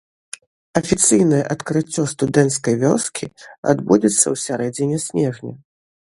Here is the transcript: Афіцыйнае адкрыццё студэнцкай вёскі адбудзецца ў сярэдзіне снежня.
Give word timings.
Афіцыйнае 0.79 1.41
адкрыццё 1.55 2.03
студэнцкай 2.13 2.73
вёскі 2.85 3.25
адбудзецца 3.75 4.25
ў 4.35 4.43
сярэдзіне 4.47 4.97
снежня. 5.07 5.53